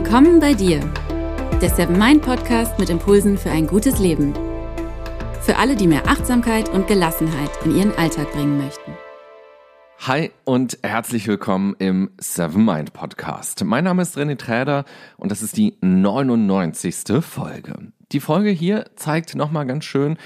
[0.00, 0.78] Willkommen bei dir,
[1.60, 4.32] der Seven Mind Podcast mit Impulsen für ein gutes Leben.
[5.42, 8.92] Für alle, die mehr Achtsamkeit und Gelassenheit in ihren Alltag bringen möchten.
[9.98, 13.64] Hi und herzlich willkommen im Seven Mind Podcast.
[13.64, 14.84] Mein Name ist René Träder
[15.16, 17.20] und das ist die 99.
[17.20, 17.90] Folge.
[18.12, 20.16] Die Folge hier zeigt nochmal ganz schön,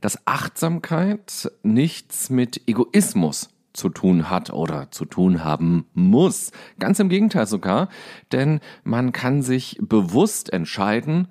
[0.00, 6.52] dass Achtsamkeit nichts mit Egoismus zu tun hat oder zu tun haben muss.
[6.78, 7.88] Ganz im Gegenteil sogar,
[8.32, 11.28] denn man kann sich bewusst entscheiden,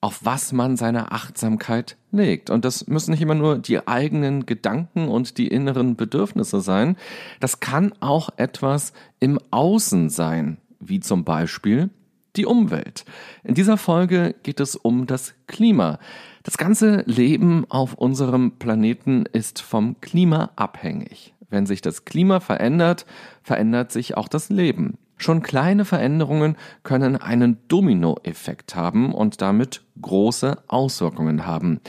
[0.00, 2.48] auf was man seine Achtsamkeit legt.
[2.48, 6.96] Und das müssen nicht immer nur die eigenen Gedanken und die inneren Bedürfnisse sein.
[7.38, 11.90] Das kann auch etwas im Außen sein, wie zum Beispiel
[12.36, 13.04] die Umwelt.
[13.42, 15.98] In dieser Folge geht es um das Klima.
[16.42, 21.34] Das ganze Leben auf unserem Planeten ist vom Klima abhängig.
[21.50, 23.04] Wenn sich das Klima verändert,
[23.42, 24.96] verändert sich auch das Leben.
[25.18, 31.80] Schon kleine Veränderungen können einen Dominoeffekt haben und damit große Auswirkungen haben.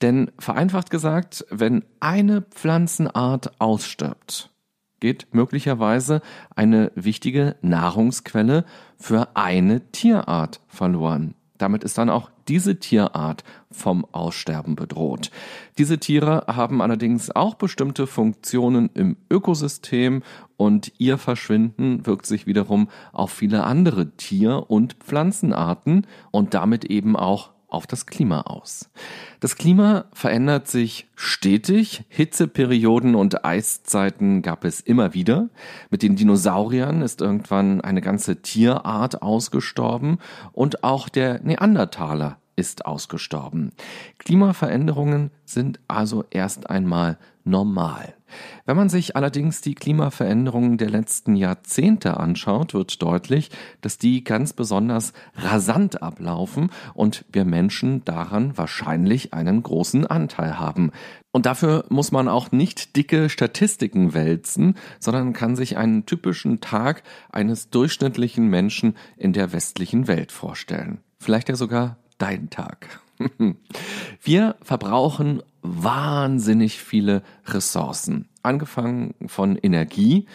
[0.00, 4.50] Denn vereinfacht gesagt, wenn eine Pflanzenart ausstirbt,
[5.00, 6.22] geht möglicherweise
[6.56, 8.64] eine wichtige Nahrungsquelle
[8.96, 11.34] für eine Tierart verloren.
[11.58, 15.30] Damit ist dann auch diese Tierart vom Aussterben bedroht.
[15.78, 20.22] Diese Tiere haben allerdings auch bestimmte Funktionen im Ökosystem
[20.58, 27.16] und ihr Verschwinden wirkt sich wiederum auf viele andere Tier- und Pflanzenarten und damit eben
[27.16, 28.90] auch auf das Klima aus.
[29.40, 32.04] Das Klima verändert sich stetig.
[32.08, 35.48] Hitzeperioden und Eiszeiten gab es immer wieder.
[35.88, 40.18] Mit den Dinosauriern ist irgendwann eine ganze Tierart ausgestorben
[40.52, 43.72] und auch der Neandertaler ist ausgestorben.
[44.18, 48.14] Klimaveränderungen sind also erst einmal normal.
[48.64, 53.50] Wenn man sich allerdings die Klimaveränderungen der letzten Jahrzehnte anschaut, wird deutlich,
[53.80, 60.92] dass die ganz besonders rasant ablaufen und wir Menschen daran wahrscheinlich einen großen Anteil haben.
[61.32, 67.02] Und dafür muss man auch nicht dicke Statistiken wälzen, sondern kann sich einen typischen Tag
[67.30, 70.98] eines durchschnittlichen Menschen in der westlichen Welt vorstellen.
[71.18, 73.00] Vielleicht ja sogar dein Tag.
[74.22, 78.28] Wir verbrauchen wahnsinnig viele Ressourcen.
[78.44, 80.26] Angefangen von Energie,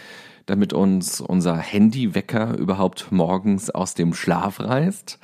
[0.47, 5.17] damit uns unser Handywecker überhaupt morgens aus dem Schlaf reißt.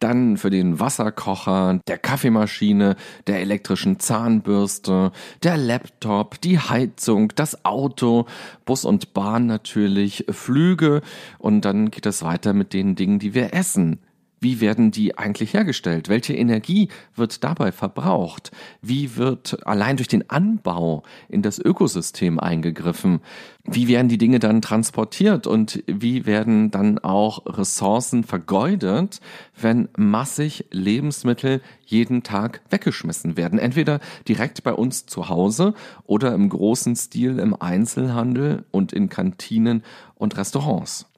[0.00, 2.96] Dann für den Wasserkocher, der Kaffeemaschine,
[3.26, 5.12] der elektrischen Zahnbürste,
[5.42, 8.26] der Laptop, die Heizung, das Auto,
[8.66, 11.00] Bus und Bahn natürlich, Flüge
[11.38, 13.98] und dann geht es weiter mit den Dingen, die wir essen.
[14.42, 16.08] Wie werden die eigentlich hergestellt?
[16.08, 18.50] Welche Energie wird dabei verbraucht?
[18.80, 23.20] Wie wird allein durch den Anbau in das Ökosystem eingegriffen?
[23.62, 29.20] Wie werden die Dinge dann transportiert und wie werden dann auch Ressourcen vergeudet,
[29.60, 33.60] wenn massig Lebensmittel jeden Tag weggeschmissen werden?
[33.60, 35.74] Entweder direkt bei uns zu Hause
[36.04, 39.84] oder im großen Stil im Einzelhandel und in Kantinen
[40.16, 41.11] und Restaurants.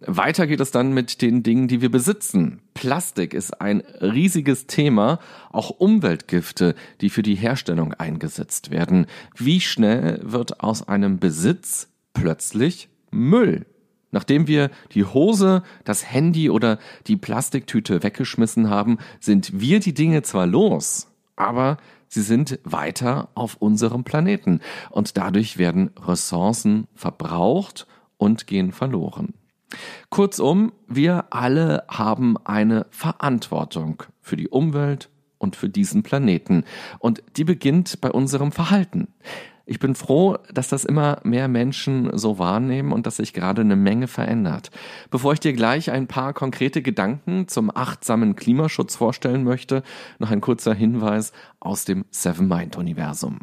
[0.00, 2.60] Weiter geht es dann mit den Dingen, die wir besitzen.
[2.74, 5.18] Plastik ist ein riesiges Thema,
[5.50, 9.06] auch Umweltgifte, die für die Herstellung eingesetzt werden.
[9.34, 13.66] Wie schnell wird aus einem Besitz plötzlich Müll?
[14.12, 16.78] Nachdem wir die Hose, das Handy oder
[17.08, 21.76] die Plastiktüte weggeschmissen haben, sind wir die Dinge zwar los, aber
[22.06, 24.60] sie sind weiter auf unserem Planeten
[24.90, 29.34] und dadurch werden Ressourcen verbraucht und gehen verloren.
[30.10, 36.64] Kurzum, wir alle haben eine Verantwortung für die Umwelt und für diesen Planeten.
[36.98, 39.08] Und die beginnt bei unserem Verhalten.
[39.70, 43.76] Ich bin froh, dass das immer mehr Menschen so wahrnehmen und dass sich gerade eine
[43.76, 44.70] Menge verändert.
[45.10, 49.82] Bevor ich dir gleich ein paar konkrete Gedanken zum achtsamen Klimaschutz vorstellen möchte,
[50.18, 53.40] noch ein kurzer Hinweis aus dem Seven Mind Universum.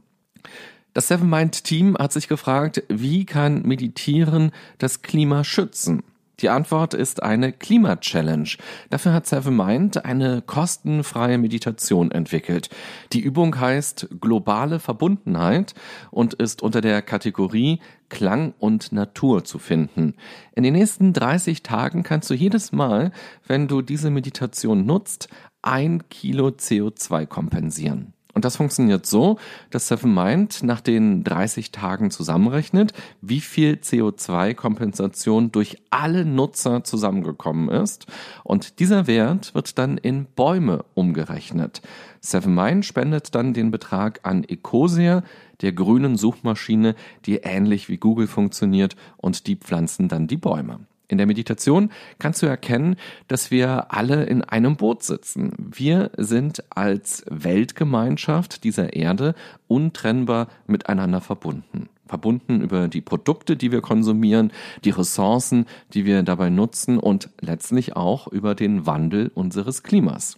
[0.95, 6.01] Das Seven Mind Team hat sich gefragt, wie kann Meditieren das Klima schützen?
[6.41, 8.49] Die Antwort ist eine Klima-Challenge.
[8.89, 12.69] Dafür hat Seven Mind eine kostenfreie Meditation entwickelt.
[13.13, 15.75] Die Übung heißt globale Verbundenheit
[16.11, 17.79] und ist unter der Kategorie
[18.09, 20.15] Klang und Natur zu finden.
[20.55, 23.11] In den nächsten 30 Tagen kannst du jedes Mal,
[23.47, 25.29] wenn du diese Meditation nutzt,
[25.61, 28.14] ein Kilo CO2 kompensieren.
[28.35, 29.39] Und das funktioniert so,
[29.71, 32.91] dass Seven Mind nach den 30 Tagen zusammenrechnet,
[33.21, 38.07] wie viel CO2-Kompensation durch alle Nutzer zusammengekommen ist.
[38.43, 41.81] Und dieser Wert wird dann in Bäume umgerechnet.
[42.19, 45.23] Seven Mind spendet dann den Betrag an Ecosia,
[45.61, 46.95] der grünen Suchmaschine,
[47.25, 50.81] die ähnlich wie Google funktioniert und die pflanzen dann die Bäume.
[51.07, 52.95] In der Meditation kannst du erkennen,
[53.27, 55.53] dass wir alle in einem Boot sitzen.
[55.57, 59.35] Wir sind als Weltgemeinschaft dieser Erde
[59.67, 61.89] untrennbar miteinander verbunden.
[62.07, 64.51] Verbunden über die Produkte, die wir konsumieren,
[64.83, 70.37] die Ressourcen, die wir dabei nutzen und letztlich auch über den Wandel unseres Klimas.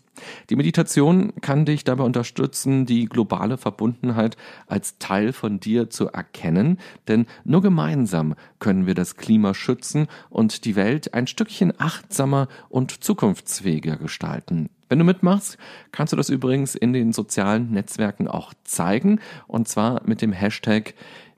[0.49, 4.37] Die Meditation kann dich dabei unterstützen, die globale Verbundenheit
[4.67, 10.65] als Teil von dir zu erkennen, denn nur gemeinsam können wir das Klima schützen und
[10.65, 14.69] die Welt ein Stückchen achtsamer und zukunftsfähiger gestalten.
[14.89, 15.57] Wenn du mitmachst,
[15.91, 20.93] kannst du das übrigens in den sozialen Netzwerken auch zeigen, und zwar mit dem Hashtag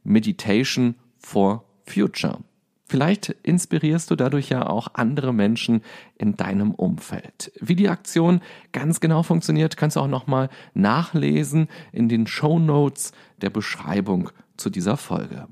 [0.10, 2.40] Meditation for Future.
[2.88, 5.84] Vielleicht inspirierst du dadurch ja auch andere Menschen
[6.16, 7.52] in deinem Umfeld.
[7.60, 8.42] Wie die Aktion
[8.72, 13.12] ganz genau funktioniert, kannst du auch nochmal nachlesen in den Show Notes
[13.42, 15.48] der Beschreibung zu dieser Folge.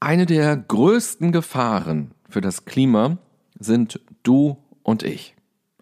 [0.00, 3.18] Eine der größten Gefahren für das Klima
[3.58, 5.36] sind du und ich.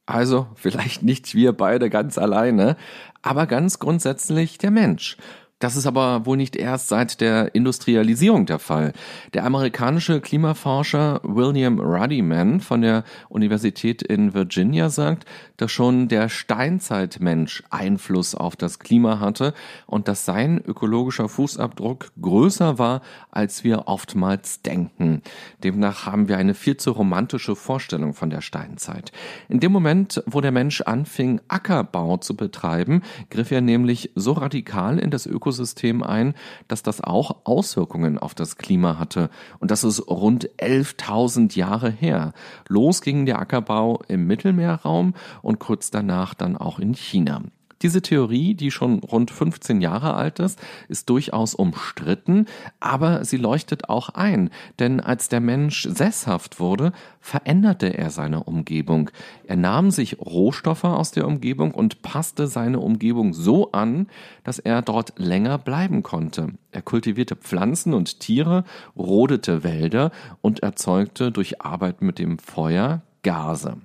[0.04, 2.76] Also vielleicht nicht wir beide ganz alleine,
[3.22, 5.16] aber ganz grundsätzlich der Mensch.
[5.58, 8.92] Das ist aber wohl nicht erst seit der Industrialisierung der Fall.
[9.32, 15.24] Der amerikanische Klimaforscher William Ruddyman von der Universität in Virginia sagt,
[15.56, 19.54] dass schon der Steinzeitmensch Einfluss auf das Klima hatte
[19.86, 23.00] und dass sein ökologischer Fußabdruck größer war,
[23.30, 25.22] als wir oftmals denken.
[25.64, 29.10] Demnach haben wir eine viel zu romantische Vorstellung von der Steinzeit.
[29.48, 33.00] In dem Moment, wo der Mensch anfing, Ackerbau zu betreiben,
[33.30, 36.34] griff er nämlich so radikal in das Ökosystem Ökosystem ein,
[36.66, 39.30] dass das auch Auswirkungen auf das Klima hatte.
[39.60, 42.32] Und das ist rund 11.000 Jahre her.
[42.68, 47.42] Los ging der Ackerbau im Mittelmeerraum und kurz danach dann auch in China.
[47.82, 50.58] Diese Theorie, die schon rund 15 Jahre alt ist,
[50.88, 52.46] ist durchaus umstritten,
[52.80, 59.10] aber sie leuchtet auch ein, denn als der Mensch sesshaft wurde, veränderte er seine Umgebung.
[59.46, 64.08] Er nahm sich Rohstoffe aus der Umgebung und passte seine Umgebung so an,
[64.42, 66.54] dass er dort länger bleiben konnte.
[66.70, 68.64] Er kultivierte Pflanzen und Tiere,
[68.96, 73.76] rodete Wälder und erzeugte durch Arbeit mit dem Feuer Gase.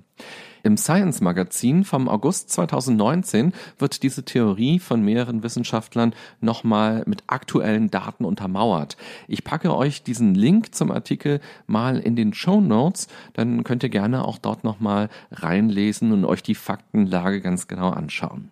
[0.64, 7.90] Im Science Magazin vom August 2019 wird diese Theorie von mehreren Wissenschaftlern nochmal mit aktuellen
[7.90, 8.96] Daten untermauert.
[9.26, 13.88] Ich packe euch diesen Link zum Artikel mal in den Show Notes, dann könnt ihr
[13.88, 18.50] gerne auch dort nochmal reinlesen und euch die Faktenlage ganz genau anschauen.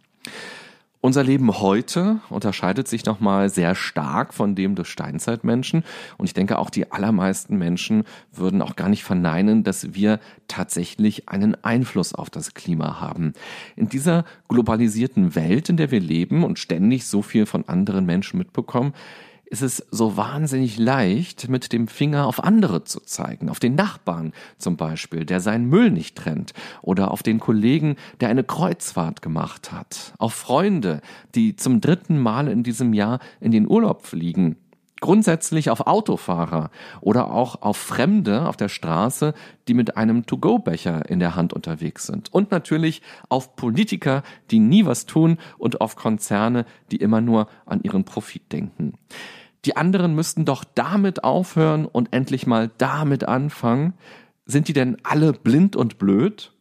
[1.02, 5.82] Unser Leben heute unterscheidet sich nochmal sehr stark von dem des Steinzeitmenschen.
[6.18, 11.26] Und ich denke, auch die allermeisten Menschen würden auch gar nicht verneinen, dass wir tatsächlich
[11.30, 13.32] einen Einfluss auf das Klima haben.
[13.76, 18.36] In dieser globalisierten Welt, in der wir leben und ständig so viel von anderen Menschen
[18.36, 18.92] mitbekommen,
[19.50, 24.32] ist es so wahnsinnig leicht, mit dem Finger auf andere zu zeigen, auf den Nachbarn
[24.58, 29.72] zum Beispiel, der seinen Müll nicht trennt, oder auf den Kollegen, der eine Kreuzfahrt gemacht
[29.72, 31.00] hat, auf Freunde,
[31.34, 34.56] die zum dritten Mal in diesem Jahr in den Urlaub fliegen,
[35.00, 36.70] grundsätzlich auf Autofahrer
[37.00, 39.34] oder auch auf Fremde auf der Straße,
[39.66, 42.32] die mit einem To-Go-Becher in der Hand unterwegs sind.
[42.32, 47.80] Und natürlich auf Politiker, die nie was tun und auf Konzerne, die immer nur an
[47.82, 48.94] ihren Profit denken.
[49.64, 53.94] Die anderen müssten doch damit aufhören und endlich mal damit anfangen.
[54.46, 56.52] Sind die denn alle blind und blöd?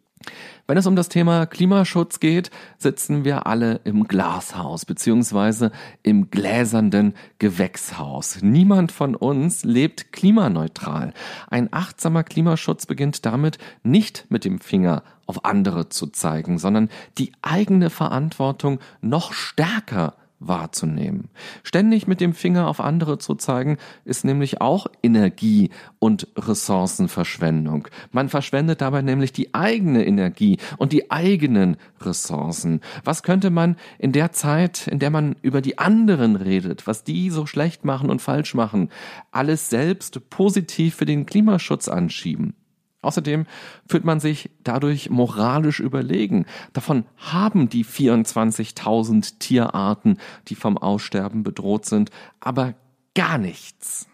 [0.68, 5.72] Wenn es um das Thema Klimaschutz geht, sitzen wir alle im Glashaus beziehungsweise
[6.03, 8.39] im gläsernden Gewächshaus.
[8.41, 11.13] Niemand von uns lebt klimaneutral.
[11.50, 17.32] Ein achtsamer Klimaschutz beginnt damit, nicht mit dem Finger auf andere zu zeigen, sondern die
[17.41, 21.29] eigene Verantwortung noch stärker wahrzunehmen.
[21.63, 25.69] Ständig mit dem Finger auf andere zu zeigen, ist nämlich auch Energie
[26.00, 27.88] und Ressourcenverschwendung.
[28.12, 32.81] Man verschwendet dabei nämlich die eigene Energie und die eigenen Ressourcen.
[33.03, 37.29] Was könnte man in der Zeit, in der man über die anderen redet, was die
[37.29, 38.89] so schlecht machen und falsch machen,
[39.31, 42.53] alles selbst positiv für den Klimaschutz anschieben?
[43.01, 43.46] Außerdem
[43.88, 46.46] fühlt man sich dadurch moralisch überlegen.
[46.74, 52.75] Davon haben die 24.000 Tierarten, die vom Aussterben bedroht sind, aber
[53.15, 54.08] gar nichts.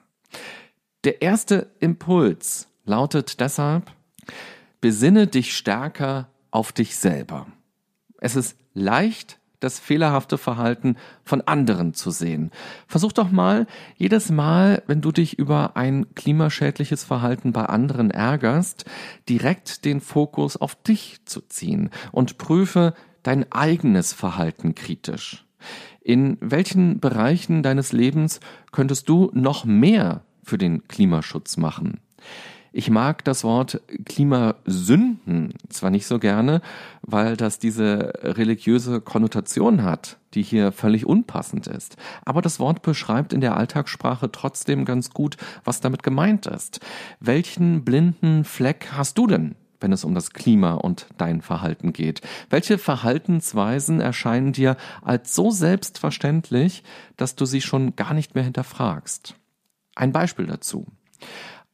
[1.03, 3.91] Der erste Impuls lautet deshalb,
[4.81, 7.47] besinne dich stärker auf dich selber.
[8.19, 12.51] Es ist leicht, das fehlerhafte Verhalten von anderen zu sehen.
[12.87, 18.85] Versuch doch mal, jedes Mal, wenn du dich über ein klimaschädliches Verhalten bei anderen ärgerst,
[19.29, 22.93] direkt den Fokus auf dich zu ziehen und prüfe
[23.23, 25.45] dein eigenes Verhalten kritisch.
[26.01, 28.39] In welchen Bereichen deines Lebens
[28.71, 31.99] könntest du noch mehr für den Klimaschutz machen?
[32.77, 36.61] Ich mag das Wort Klimasünden zwar nicht so gerne,
[37.03, 41.95] weil das diese religiöse Konnotation hat, die hier völlig unpassend ist.
[42.25, 46.81] Aber das Wort beschreibt in der Alltagssprache trotzdem ganz gut, was damit gemeint ist.
[47.21, 49.55] Welchen blinden Fleck hast du denn?
[49.81, 52.21] wenn es um das Klima und dein Verhalten geht?
[52.49, 56.81] Welche Verhaltensweisen erscheinen dir als so selbstverständlich,
[57.17, 59.35] dass du sie schon gar nicht mehr hinterfragst?
[59.93, 60.87] Ein Beispiel dazu.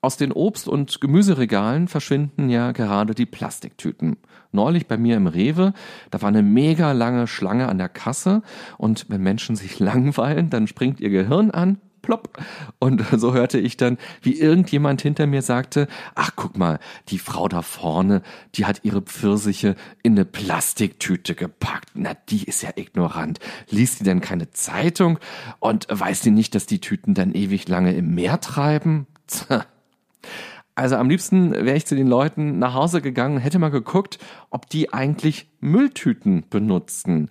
[0.04, 4.18] Aus den Obst- und Gemüseregalen verschwinden ja gerade die Plastiktüten.
[4.52, 5.74] Neulich bei mir im Rewe,
[6.10, 8.42] da war eine mega lange Schlange an der Kasse
[8.80, 12.38] und wenn Menschen sich langweilen, dann springt ihr Gehirn an plopp.
[12.80, 16.80] Und so hörte ich dann, wie irgendjemand hinter mir sagte, ach guck mal,
[17.10, 18.24] die Frau da vorne,
[18.56, 21.92] die hat ihre Pfirsiche in eine Plastiktüte gepackt.
[21.94, 23.40] Na, die ist ja ignorant.
[23.70, 25.20] Liest die denn keine Zeitung?
[25.60, 29.06] Und weiß die nicht, dass die Tüten dann ewig lange im Meer treiben?
[30.76, 34.70] Also am liebsten wäre ich zu den Leuten nach Hause gegangen, hätte mal geguckt, ob
[34.70, 37.30] die eigentlich Mülltüten benutzen.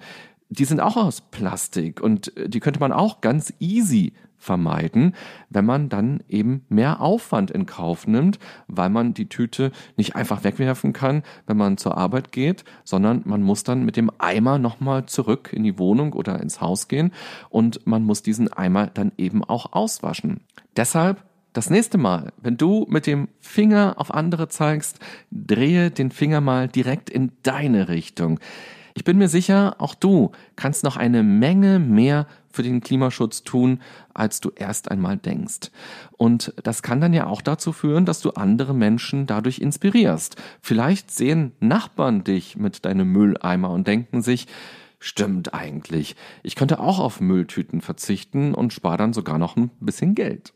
[0.50, 5.14] Die sind auch aus Plastik und die könnte man auch ganz easy vermeiden,
[5.50, 10.44] wenn man dann eben mehr Aufwand in Kauf nimmt, weil man die Tüte nicht einfach
[10.44, 15.06] wegwerfen kann, wenn man zur Arbeit geht, sondern man muss dann mit dem Eimer nochmal
[15.06, 17.12] zurück in die Wohnung oder ins Haus gehen
[17.50, 20.40] und man muss diesen Eimer dann eben auch auswaschen.
[20.74, 24.98] Deshalb das nächste Mal, wenn du mit dem Finger auf andere zeigst,
[25.30, 28.38] drehe den Finger mal direkt in deine Richtung.
[28.94, 33.80] Ich bin mir sicher, auch du kannst noch eine Menge mehr für den Klimaschutz tun,
[34.14, 35.70] als du erst einmal denkst.
[36.16, 40.36] Und das kann dann ja auch dazu führen, dass du andere Menschen dadurch inspirierst.
[40.60, 44.46] Vielleicht sehen Nachbarn dich mit deinem Mülleimer und denken sich,
[44.98, 50.14] stimmt eigentlich, ich könnte auch auf Mülltüten verzichten und spare dann sogar noch ein bisschen
[50.14, 50.52] Geld.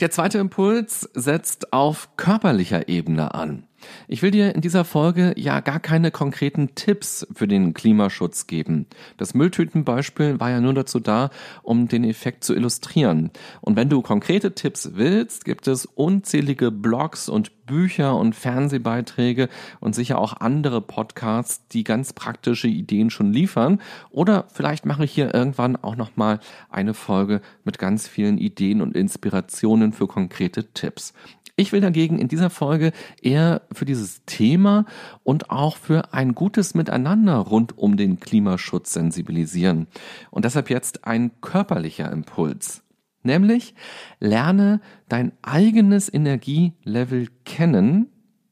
[0.00, 3.68] Der zweite Impuls setzt auf körperlicher Ebene an.
[4.08, 8.86] Ich will dir in dieser Folge ja gar keine konkreten Tipps für den Klimaschutz geben.
[9.16, 11.30] Das Mülltütenbeispiel war ja nur dazu da,
[11.62, 13.30] um den Effekt zu illustrieren.
[13.60, 19.48] Und wenn du konkrete Tipps willst, gibt es unzählige Blogs und Bücher und Fernsehbeiträge
[19.80, 23.80] und sicher auch andere Podcasts, die ganz praktische Ideen schon liefern.
[24.10, 28.82] Oder vielleicht mache ich hier irgendwann auch noch mal eine Folge mit ganz vielen Ideen
[28.82, 31.14] und Inspirationen für konkrete Tipps.
[31.56, 32.90] Ich will dagegen in dieser Folge
[33.22, 34.86] eher für dieses Thema
[35.22, 39.86] und auch für ein gutes Miteinander rund um den Klimaschutz sensibilisieren.
[40.32, 42.82] Und deshalb jetzt ein körperlicher Impuls.
[43.22, 43.74] Nämlich
[44.18, 48.08] lerne dein eigenes Energielevel kennen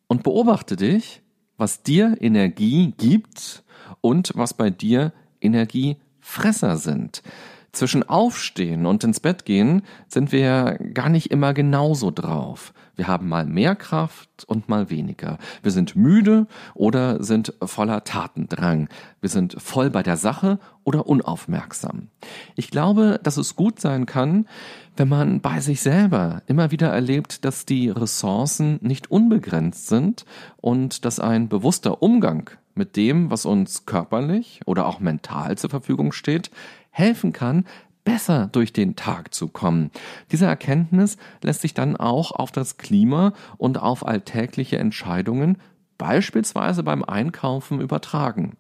[0.06, 1.22] und beobachte dich,
[1.56, 3.64] was dir Energie gibt
[4.00, 7.22] und was bei dir Energiefresser sind.
[7.72, 12.74] Zwischen Aufstehen und ins Bett gehen sind wir gar nicht immer genauso drauf.
[12.96, 15.38] Wir haben mal mehr Kraft und mal weniger.
[15.62, 18.90] Wir sind müde oder sind voller Tatendrang.
[19.22, 22.08] Wir sind voll bei der Sache oder unaufmerksam.
[22.56, 24.46] Ich glaube, dass es gut sein kann,
[24.98, 30.26] wenn man bei sich selber immer wieder erlebt, dass die Ressourcen nicht unbegrenzt sind
[30.58, 36.12] und dass ein bewusster Umgang mit dem, was uns körperlich oder auch mental zur Verfügung
[36.12, 36.50] steht,
[36.92, 37.64] helfen kann,
[38.04, 39.90] besser durch den Tag zu kommen.
[40.30, 45.58] Diese Erkenntnis lässt sich dann auch auf das Klima und auf alltägliche Entscheidungen,
[45.98, 48.56] beispielsweise beim Einkaufen, übertragen.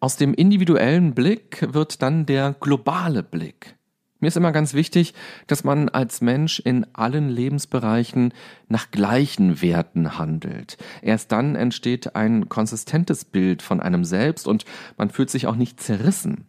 [0.00, 3.76] Aus dem individuellen Blick wird dann der globale Blick.
[4.20, 5.14] Mir ist immer ganz wichtig,
[5.46, 8.34] dass man als Mensch in allen Lebensbereichen
[8.68, 10.76] nach gleichen Werten handelt.
[11.00, 14.66] Erst dann entsteht ein konsistentes Bild von einem selbst und
[14.98, 16.44] man fühlt sich auch nicht zerrissen.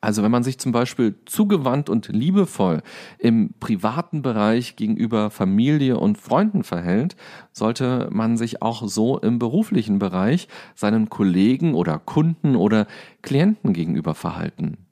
[0.00, 2.80] Also wenn man sich zum Beispiel zugewandt und liebevoll
[3.18, 7.16] im privaten Bereich gegenüber Familie und Freunden verhält,
[7.52, 12.86] sollte man sich auch so im beruflichen Bereich seinen Kollegen oder Kunden oder
[13.20, 14.89] Klienten gegenüber verhalten.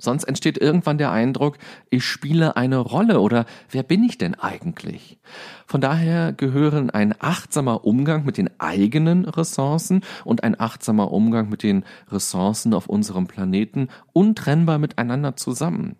[0.00, 1.58] Sonst entsteht irgendwann der Eindruck,
[1.90, 5.18] ich spiele eine Rolle oder wer bin ich denn eigentlich?
[5.66, 11.64] Von daher gehören ein achtsamer Umgang mit den eigenen Ressourcen und ein achtsamer Umgang mit
[11.64, 15.96] den Ressourcen auf unserem Planeten untrennbar miteinander zusammen.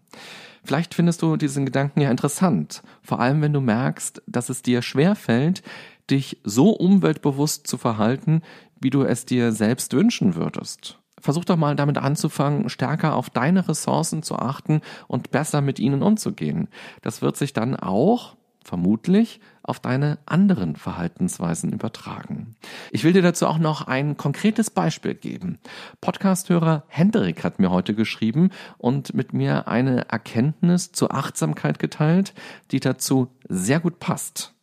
[0.63, 4.83] Vielleicht findest du diesen Gedanken ja interessant, vor allem wenn du merkst, dass es dir
[4.83, 5.63] schwerfällt,
[6.09, 8.43] dich so umweltbewusst zu verhalten,
[8.81, 10.99] wie du es dir selbst wünschen würdest.
[11.29, 16.03] Versuch doch mal damit anzufangen, stärker auf deine Ressourcen zu achten und besser mit ihnen
[16.03, 16.69] umzugehen.
[17.03, 22.57] Das wird sich dann auch vermutlich auf deine anderen Verhaltensweisen übertragen.
[22.93, 25.59] Ich will dir dazu auch noch ein konkretes Beispiel geben.
[26.01, 32.33] Podcasthörer Hendrik hat mir heute geschrieben und mit mir eine Erkenntnis zur Achtsamkeit geteilt,
[32.71, 34.55] die dazu sehr gut passt.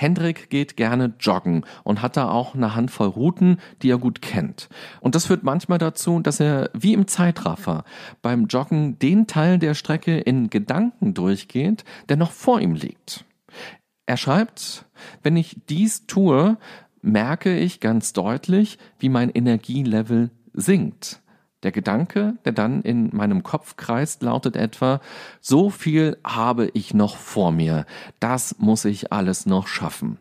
[0.00, 4.70] Hendrik geht gerne joggen und hat da auch eine Handvoll Routen, die er gut kennt.
[5.00, 7.84] Und das führt manchmal dazu, dass er wie im Zeitraffer
[8.22, 13.26] beim Joggen den Teil der Strecke in Gedanken durchgeht, der noch vor ihm liegt.
[14.06, 14.86] Er schreibt,
[15.22, 16.56] wenn ich dies tue,
[17.02, 21.20] merke ich ganz deutlich, wie mein Energielevel sinkt.
[21.62, 25.00] Der Gedanke, der dann in meinem Kopf kreist, lautet etwa,
[25.40, 27.84] so viel habe ich noch vor mir,
[28.18, 30.18] das muss ich alles noch schaffen.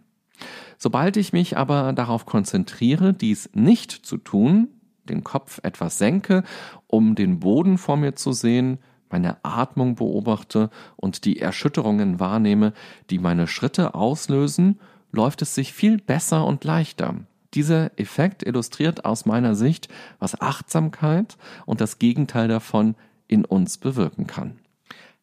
[0.77, 4.69] Sobald ich mich aber darauf konzentriere, dies nicht zu tun,
[5.09, 6.43] den Kopf etwas senke,
[6.87, 8.79] um den Boden vor mir zu sehen,
[9.09, 12.73] meine Atmung beobachte und die Erschütterungen wahrnehme,
[13.09, 14.79] die meine Schritte auslösen,
[15.11, 17.15] läuft es sich viel besser und leichter.
[17.53, 19.87] Dieser Effekt illustriert aus meiner Sicht,
[20.19, 22.95] was Achtsamkeit und das Gegenteil davon
[23.27, 24.59] in uns bewirken kann.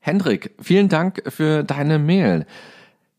[0.00, 2.46] Hendrik, vielen Dank für deine Mail.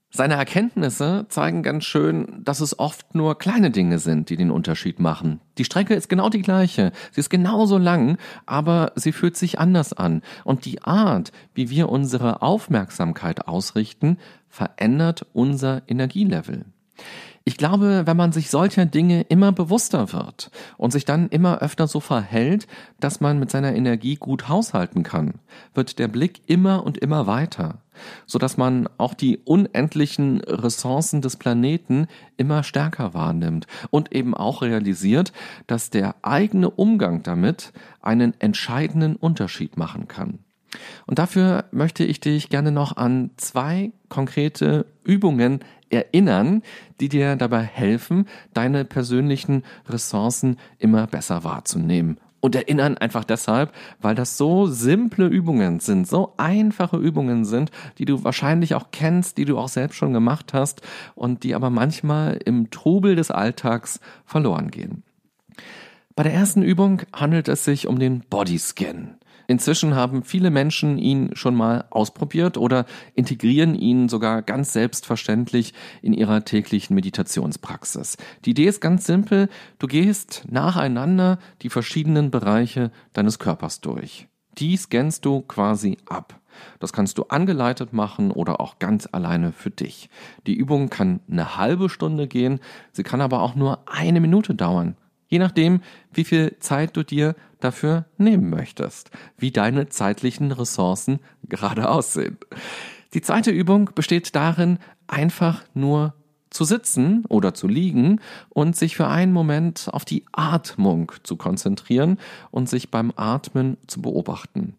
[0.10, 5.00] Seine Erkenntnisse zeigen ganz schön, dass es oft nur kleine Dinge sind, die den Unterschied
[5.00, 5.42] machen.
[5.58, 9.92] Die Strecke ist genau die gleiche, sie ist genauso lang, aber sie fühlt sich anders
[9.92, 10.22] an.
[10.46, 16.66] Und die Art, wie wir unsere Aufmerksamkeit ausrichten, verändert unser Energielevel.
[17.48, 21.88] Ich glaube, wenn man sich solcher Dinge immer bewusster wird und sich dann immer öfter
[21.88, 22.68] so verhält,
[23.00, 25.36] dass man mit seiner Energie gut haushalten kann,
[25.74, 27.76] wird der Blick immer und immer weiter,
[28.26, 34.62] so dass man auch die unendlichen Ressourcen des Planeten immer stärker wahrnimmt und eben auch
[34.62, 35.32] realisiert,
[35.68, 40.40] dass der eigene Umgang damit einen entscheidenden Unterschied machen kann.
[41.06, 46.64] Und dafür möchte ich dich gerne noch an zwei konkrete Übungen erinnern,
[47.00, 52.20] die dir dabei helfen, deine persönlichen Ressourcen immer besser wahrzunehmen.
[52.40, 58.06] Und erinnern einfach deshalb, weil das so simple Übungen sind, so einfache Übungen sind, die
[58.06, 60.82] du wahrscheinlich auch kennst, die du auch selbst schon gemacht hast
[61.16, 65.04] und die aber manchmal im Trubel des Alltags verloren gehen.
[66.16, 69.18] Bei der ersten Übung handelt es sich um den Bodyscan.
[69.48, 76.12] Inzwischen haben viele Menschen ihn schon mal ausprobiert oder integrieren ihn sogar ganz selbstverständlich in
[76.12, 78.18] ihrer täglichen Meditationspraxis.
[78.44, 79.48] Die Idee ist ganz simpel.
[79.80, 84.28] Du gehst nacheinander die verschiedenen Bereiche deines Körpers durch.
[84.58, 86.40] Die scannst du quasi ab.
[86.80, 90.10] Das kannst du angeleitet machen oder auch ganz alleine für dich.
[90.46, 92.60] Die Übung kann eine halbe Stunde gehen,
[92.92, 94.98] sie kann aber auch nur eine Minute dauern.
[95.28, 95.82] Je nachdem,
[96.14, 102.38] wie viel Zeit du dir dafür nehmen möchtest, wie deine zeitlichen Ressourcen gerade aussehen.
[103.14, 106.14] Die zweite Übung besteht darin, einfach nur
[106.50, 112.20] zu sitzen oder zu liegen und sich für einen Moment auf die Atmung zu konzentrieren
[112.52, 114.76] und sich beim Atmen zu beobachten.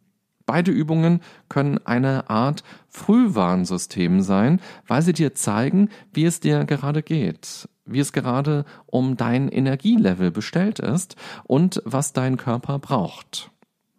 [0.48, 7.02] Beide Übungen können eine Art Frühwarnsystem sein, weil sie dir zeigen, wie es dir gerade
[7.02, 13.50] geht wie es gerade um dein Energielevel bestellt ist und was dein Körper braucht.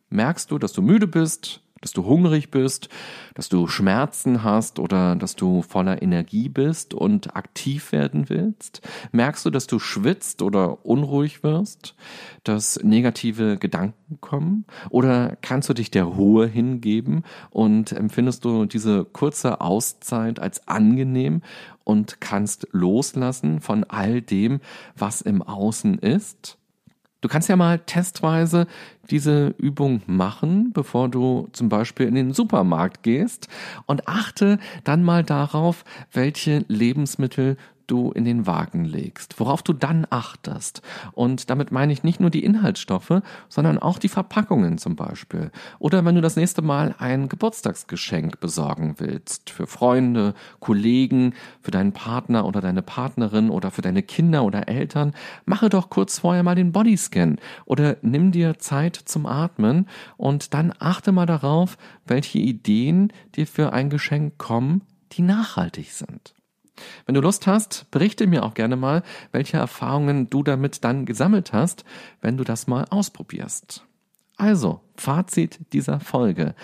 [0.10, 2.90] Merkst du, dass du müde bist, dass du hungrig bist,
[3.36, 8.82] dass du Schmerzen hast oder dass du voller Energie bist und aktiv werden willst?
[9.12, 11.96] Merkst du, dass du schwitzt oder unruhig wirst,
[12.44, 14.66] dass negative Gedanken kommen?
[14.90, 21.42] Oder kannst du dich der Ruhe hingeben und empfindest du diese kurze Auszeit als angenehm
[21.84, 24.60] und kannst loslassen von all dem,
[24.96, 26.59] was im Außen ist?
[27.22, 28.68] Du kannst ja mal testweise
[29.10, 33.48] diese Übung machen, bevor du zum Beispiel in den Supermarkt gehst.
[33.86, 37.58] Und achte dann mal darauf, welche Lebensmittel
[37.90, 40.82] du in den Wagen legst, worauf du dann achtest.
[41.14, 45.52] Und damit meine ich nicht nur die Inhaltsstoffe, sondern auch die Verpackungen zum Beispiel.
[45.80, 51.92] Oder wenn du das nächste Mal ein Geburtstagsgeschenk besorgen willst, für Freunde, Kollegen, für deinen
[51.92, 55.14] Partner oder deine Partnerin oder für deine Kinder oder Eltern,
[55.46, 60.74] mache doch kurz vorher mal den Bodyscan oder nimm dir Zeit zum Atmen und dann
[60.80, 64.82] achte mal darauf, welche Ideen dir für ein Geschenk kommen,
[65.14, 66.34] die nachhaltig sind.
[67.06, 71.54] Wenn du Lust hast, berichte mir auch gerne mal, welche Erfahrungen du damit dann gesammelt
[71.54, 71.86] hast,
[72.22, 73.86] wenn du das mal ausprobierst.
[74.38, 76.56] Also, Fazit dieser Folge.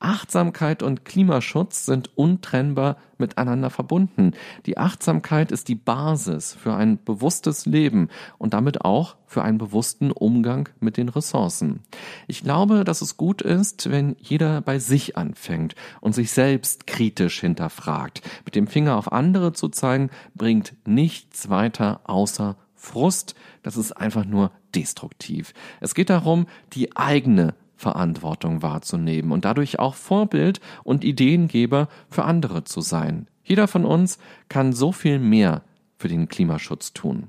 [0.00, 4.32] Achtsamkeit und Klimaschutz sind untrennbar miteinander verbunden.
[4.64, 8.08] Die Achtsamkeit ist die Basis für ein bewusstes Leben
[8.38, 11.80] und damit auch für einen bewussten Umgang mit den Ressourcen.
[12.28, 17.40] Ich glaube, dass es gut ist, wenn jeder bei sich anfängt und sich selbst kritisch
[17.40, 18.22] hinterfragt.
[18.44, 23.34] Mit dem Finger auf andere zu zeigen, bringt nichts weiter außer Frust.
[23.64, 25.52] Das ist einfach nur destruktiv.
[25.80, 32.64] Es geht darum, die eigene Verantwortung wahrzunehmen und dadurch auch Vorbild und Ideengeber für andere
[32.64, 33.28] zu sein.
[33.44, 35.62] Jeder von uns kann so viel mehr
[35.96, 37.28] für den Klimaschutz tun.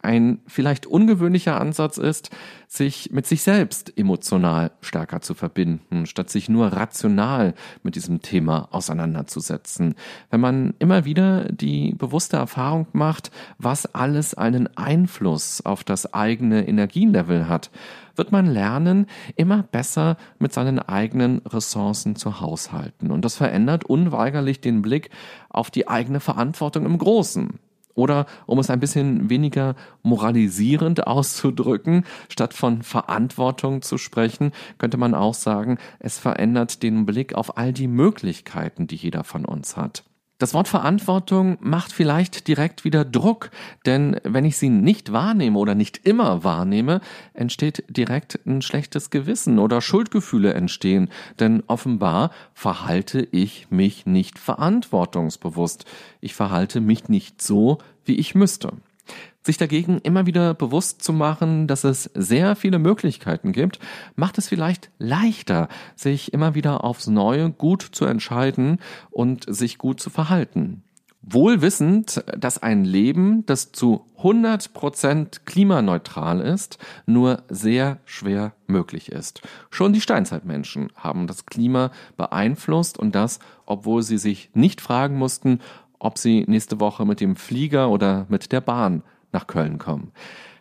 [0.00, 2.30] Ein vielleicht ungewöhnlicher Ansatz ist,
[2.68, 8.68] sich mit sich selbst emotional stärker zu verbinden, statt sich nur rational mit diesem Thema
[8.70, 9.96] auseinanderzusetzen.
[10.30, 16.68] Wenn man immer wieder die bewusste Erfahrung macht, was alles einen Einfluss auf das eigene
[16.68, 17.70] Energielevel hat,
[18.14, 23.10] wird man lernen, immer besser mit seinen eigenen Ressourcen zu haushalten.
[23.10, 25.10] Und das verändert unweigerlich den Blick
[25.48, 27.58] auf die eigene Verantwortung im Großen.
[27.98, 35.14] Oder um es ein bisschen weniger moralisierend auszudrücken, statt von Verantwortung zu sprechen, könnte man
[35.14, 40.04] auch sagen, es verändert den Blick auf all die Möglichkeiten, die jeder von uns hat.
[40.38, 43.50] Das Wort Verantwortung macht vielleicht direkt wieder Druck,
[43.86, 47.00] denn wenn ich sie nicht wahrnehme oder nicht immer wahrnehme,
[47.34, 55.86] entsteht direkt ein schlechtes Gewissen oder Schuldgefühle entstehen, denn offenbar verhalte ich mich nicht verantwortungsbewusst.
[56.20, 58.74] Ich verhalte mich nicht so, wie ich müsste
[59.48, 63.78] sich dagegen immer wieder bewusst zu machen, dass es sehr viele Möglichkeiten gibt,
[64.14, 68.78] macht es vielleicht leichter, sich immer wieder aufs Neue gut zu entscheiden
[69.10, 70.82] und sich gut zu verhalten.
[71.22, 79.40] Wohl wissend, dass ein Leben, das zu 100% klimaneutral ist, nur sehr schwer möglich ist.
[79.70, 85.60] Schon die Steinzeitmenschen haben das Klima beeinflusst und das, obwohl sie sich nicht fragen mussten,
[85.98, 90.12] ob sie nächste Woche mit dem Flieger oder mit der Bahn nach Köln kommen.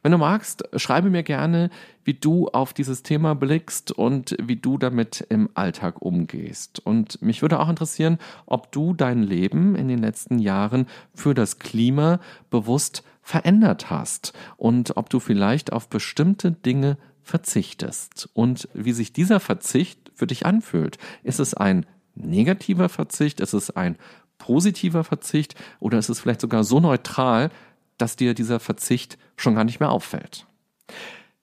[0.03, 1.69] Wenn du magst, schreibe mir gerne,
[2.03, 6.80] wie du auf dieses Thema blickst und wie du damit im Alltag umgehst.
[6.80, 11.60] Und mich würde auch interessieren, ob du dein Leben in den letzten Jahren für das
[11.60, 19.12] Klima bewusst verändert hast und ob du vielleicht auf bestimmte Dinge verzichtest und wie sich
[19.12, 20.97] dieser Verzicht für dich anfühlt.
[21.23, 23.41] Ist es ein negativer Verzicht?
[23.41, 23.97] Ist es ein
[24.38, 25.56] positiver Verzicht?
[25.80, 27.49] Oder ist es vielleicht sogar so neutral,
[27.97, 30.45] dass dir dieser Verzicht schon gar nicht mehr auffällt.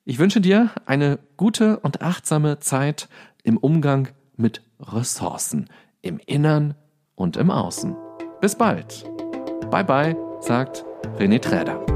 [0.05, 3.09] Ich wünsche dir eine gute und achtsame Zeit
[3.43, 5.69] im Umgang mit Ressourcen
[6.03, 6.75] im Innern
[7.15, 7.97] und im Außen.
[8.41, 9.05] Bis bald.
[9.71, 10.85] Bye bye, sagt
[11.19, 11.94] René Träder.